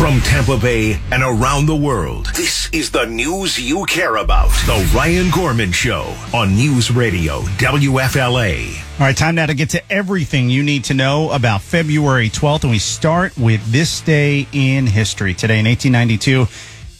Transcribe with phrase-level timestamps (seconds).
[0.00, 4.48] From Tampa Bay and around the world, this is the news you care about.
[4.64, 8.80] The Ryan Gorman Show on News Radio WFLA.
[8.98, 12.62] All right, time now to get to everything you need to know about February 12th.
[12.62, 15.34] And we start with this day in history.
[15.34, 16.46] Today in 1892,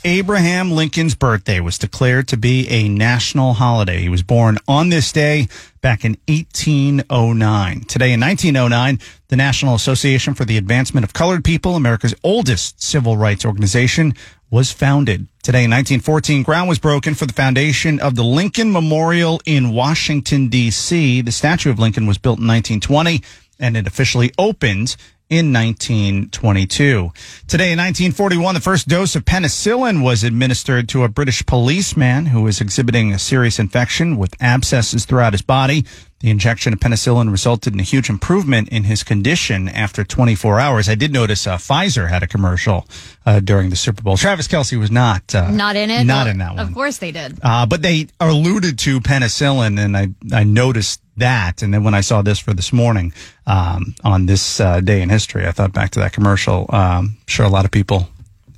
[0.04, 3.98] Abraham Lincoln's birthday was declared to be a national holiday.
[3.98, 5.48] He was born on this day
[5.82, 7.80] back in 1809.
[7.82, 13.18] Today in 1909, the National Association for the Advancement of Colored People, America's oldest civil
[13.18, 14.14] rights organization,
[14.50, 15.28] was founded.
[15.42, 20.48] Today in 1914, ground was broken for the foundation of the Lincoln Memorial in Washington,
[20.48, 21.20] D.C.
[21.20, 23.22] The statue of Lincoln was built in 1920
[23.58, 24.96] and it officially opened
[25.30, 27.12] in 1922.
[27.46, 32.42] Today in 1941, the first dose of penicillin was administered to a British policeman who
[32.42, 35.86] was exhibiting a serious infection with abscesses throughout his body.
[36.18, 40.88] The injection of penicillin resulted in a huge improvement in his condition after 24 hours.
[40.88, 42.86] I did notice uh, Pfizer had a commercial
[43.24, 44.16] uh, during the Super Bowl.
[44.18, 46.04] Travis Kelce was not uh, Not in it?
[46.04, 46.58] Not in that one.
[46.58, 47.38] Of course they did.
[47.42, 51.62] Uh, but they alluded to penicillin, and I, I noticed that.
[51.62, 53.12] And then when I saw this for this morning
[53.46, 56.66] um, on this uh, day in history, I thought back to that commercial.
[56.70, 58.08] Um, sure, a lot of people,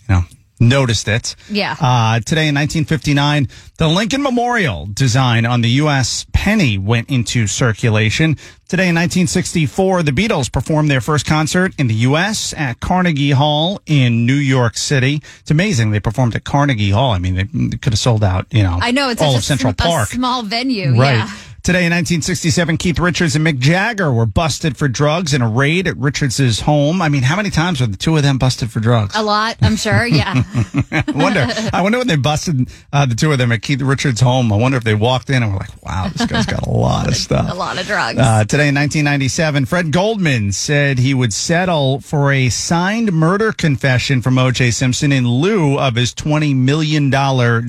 [0.09, 0.25] you know,
[0.63, 1.35] noticed it.
[1.51, 1.77] Yeah.
[1.81, 6.25] Uh, today in 1959, the Lincoln Memorial design on the U.S.
[6.33, 8.37] penny went into circulation.
[8.69, 12.55] Today in 1964, the Beatles performed their first concert in the U.S.
[12.57, 15.21] at Carnegie Hall in New York City.
[15.41, 17.11] It's amazing they performed at Carnegie Hall.
[17.11, 19.43] I mean, they, could have sold out, you know, I know it's all of a,
[19.43, 20.09] Central sm- a Park.
[20.09, 20.99] small venue.
[20.99, 21.17] Right.
[21.17, 21.31] Yeah.
[21.63, 25.87] Today in 1967, Keith Richards and Mick Jagger were busted for drugs in a raid
[25.87, 27.01] at Richards' home.
[27.01, 29.15] I mean, how many times were the two of them busted for drugs?
[29.15, 30.05] A lot, I'm sure.
[30.05, 30.43] Yeah.
[30.91, 31.47] I wonder.
[31.73, 34.53] I wonder when they busted uh, the two of them at Keith Richards' home.
[34.53, 37.07] I wonder if they walked in and were like, "Wow, this guy's got a lot
[37.07, 38.19] of stuff." a lot of drugs.
[38.19, 44.21] Uh, today in 1997, Fred Goldman said he would settle for a signed murder confession
[44.21, 44.73] from O.J.
[44.73, 47.09] Simpson in lieu of his $20 million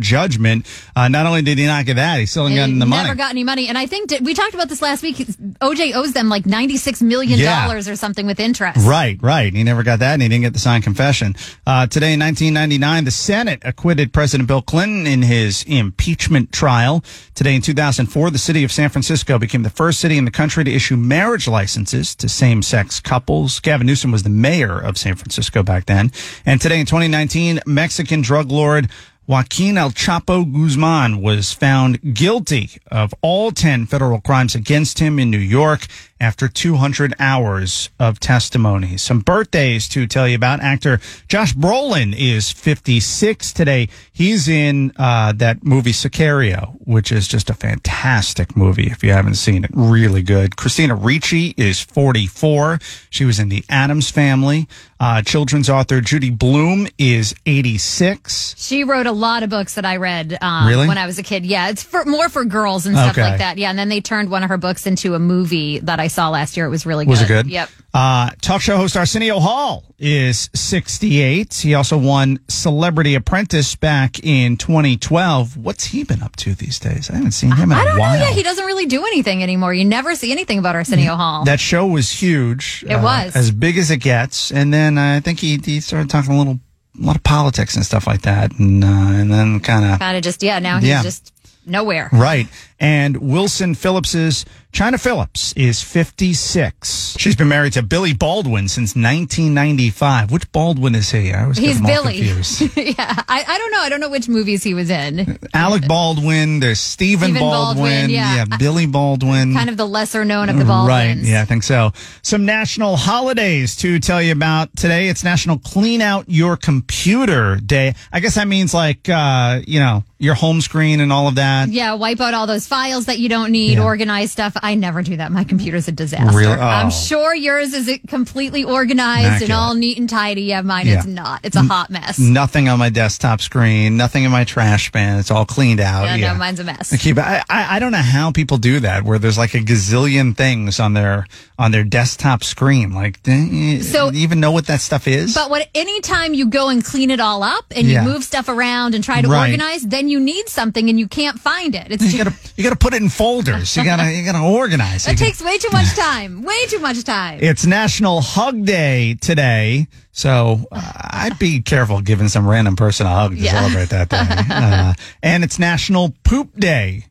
[0.02, 0.66] judgment.
[0.96, 3.16] Uh, not only did he not get that, he still gotten the never money.
[3.16, 3.68] got any money.
[3.68, 5.18] And I think did, we talked about this last week.
[5.18, 7.72] OJ owes them like $96 million Yeah.
[7.72, 8.86] or something with interest.
[8.88, 9.54] Right, right.
[9.54, 11.36] He never got that, and he didn't get the signed confession.
[11.66, 17.04] Uh, today in 1999, the Senate acquitted President Bill Clinton in his impeachment trial.
[17.36, 20.64] Today in 2004, the city of San Francisco became the first city in the country
[20.64, 23.60] to issue marriage licenses to same-sex couples.
[23.60, 26.12] Gavin Newsom was the mayor of San Francisco back then.
[26.46, 28.90] And today in 2019, Mexican drug lord
[29.26, 35.32] Joaquin El Chapo Guzman was found guilty of all 10 federal crimes against him in
[35.32, 35.88] New York
[36.24, 38.96] after 200 hours of testimony.
[38.96, 40.62] Some birthdays to tell you about.
[40.62, 43.90] Actor Josh Brolin is 56 today.
[44.14, 49.36] He's in uh, that movie Sicario, which is just a fantastic movie if you haven't
[49.36, 49.72] seen it.
[49.74, 50.56] Really good.
[50.56, 52.80] Christina Ricci is 44.
[53.10, 54.68] She was in The Addams Family.
[55.02, 58.56] Uh, children's author Judy Blume is 86.
[58.58, 60.88] She wrote a lot of books that I read um, Really?
[60.88, 61.46] when I was a kid.
[61.46, 63.22] Yeah, it's for more for girls and stuff Okay.
[63.24, 63.58] like that.
[63.58, 66.30] Yeah, and then they turned one of her books into a movie that I saw
[66.30, 66.66] last year.
[66.66, 67.10] It was really good.
[67.12, 67.48] Was it good?
[67.48, 67.70] Yep.
[67.94, 71.54] Uh, talk show host Arsenio Hall is 68.
[71.54, 75.58] He also won Celebrity Apprentice back in 2012.
[75.58, 77.10] What's he been up to these days?
[77.10, 78.20] I haven't seen him in I a don't while.
[78.20, 78.26] know.
[78.26, 79.74] Yeah, he doesn't really do anything anymore.
[79.74, 81.46] You never see anything about Arsenio Hall.
[81.46, 82.84] that show was huge.
[82.88, 83.36] It uh, was.
[83.36, 84.52] as big as it gets.
[84.52, 86.60] And then uh, I think he, he started talking a little,
[87.00, 88.58] a lot of politics and stuff like that.
[88.60, 90.60] And, uh, and then kind of kind of just yeah.
[90.60, 91.04] Now he's Yeah.
[91.04, 91.32] just
[91.66, 92.10] nowhere.
[92.12, 92.48] Right.
[92.80, 97.16] And Wilson Phillips's Chynna Phillips is 56.
[97.20, 100.32] She's been married to Billy Baldwin since 1995.
[100.32, 101.32] Which Baldwin is he?
[101.32, 102.18] I get He's Billy.
[102.98, 103.78] yeah, I, I don't know.
[103.82, 105.38] I don't know which movies he was in.
[105.54, 106.60] Alec Baldwin.
[106.60, 107.84] There's Stephen, Stephen Baldwin.
[107.84, 108.46] Baldwin, yeah.
[108.58, 109.54] Billy Baldwin.
[109.54, 111.22] Kind of the lesser known of the Baldwins.
[111.22, 111.30] Right.
[111.30, 111.92] Yeah, I think so.
[112.24, 115.08] Some national holidays to tell you about today.
[115.08, 117.94] It's National Clean Out Your Computer Day.
[118.12, 121.70] I guess that means like, uh, you know, your home screen and all of that.
[121.70, 123.84] Yeah, wipe out all those files that you don't need, Yeah.
[123.84, 124.56] organize stuff.
[124.64, 125.32] I never do that.
[125.32, 126.36] My computer's a disaster.
[126.38, 126.54] Really?
[126.56, 126.60] Oh.
[126.62, 130.44] I'm sure yours is completely organized and all neat and tidy.
[130.44, 131.00] Yeah, mine Yeah.
[131.00, 131.42] is not.
[131.44, 132.18] It's a hot mess.
[132.18, 135.20] Nothing on my desktop screen, nothing in my trash bin.
[135.20, 136.06] It's all cleaned out.
[136.06, 136.32] yeah, yeah.
[136.34, 136.94] no, mine's a mess.
[136.94, 137.18] I keep.
[137.18, 139.04] I, I I don't know how people do that.
[139.04, 141.28] Where there's like a gazillion things on their
[141.60, 142.94] on their desktop screen.
[142.94, 145.34] Like, eh, So- you even know what that stuff is?
[145.36, 148.04] But what anytime you go and clean it all up and Yeah.
[148.04, 149.52] you move stuff around and try to Right.
[149.52, 151.88] organize, then you need something and you can't find it.
[151.90, 153.76] It's you gotta you gotta put it in folders.
[153.76, 155.08] You gotta you gotta organize.
[155.08, 156.42] it takes way too much time.
[156.44, 157.40] Way too much time.
[157.42, 163.10] It's National Hug Day today, so uh, I'd be careful giving some random person a
[163.10, 163.52] hug to Yeah.
[163.60, 164.24] celebrate that day.
[164.54, 167.06] Uh, and it's National Poop Day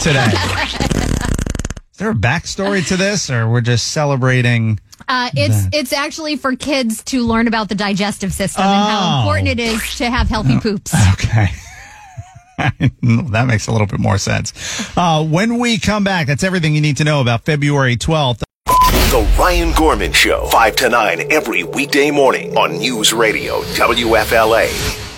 [0.00, 0.32] today.
[1.92, 4.78] Is there a backstory to this, or we're just celebrating
[5.08, 9.20] Uh, it's it's actually for kids to learn about the digestive system and how Oh.
[9.20, 10.94] important it is to have healthy poops.
[11.12, 11.50] Okay.
[13.02, 14.52] that makes a little bit more sense.
[14.96, 18.42] Uh, when we come back, that's everything you need to know about February 12th.
[18.66, 25.09] The Ryan Gorman Show, 5 to 9 every weekday morning on News Radio WFLA.